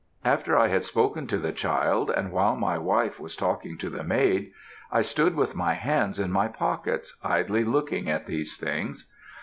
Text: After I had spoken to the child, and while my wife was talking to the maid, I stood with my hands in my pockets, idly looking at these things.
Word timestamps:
After 0.25 0.57
I 0.57 0.69
had 0.69 0.83
spoken 0.83 1.27
to 1.27 1.37
the 1.37 1.51
child, 1.51 2.09
and 2.09 2.31
while 2.31 2.55
my 2.55 2.75
wife 2.79 3.19
was 3.19 3.35
talking 3.35 3.77
to 3.77 3.87
the 3.87 4.03
maid, 4.03 4.51
I 4.91 5.03
stood 5.03 5.35
with 5.35 5.53
my 5.53 5.75
hands 5.75 6.17
in 6.17 6.31
my 6.31 6.47
pockets, 6.47 7.19
idly 7.23 7.63
looking 7.63 8.09
at 8.09 8.25
these 8.25 8.57
things. 8.57 9.07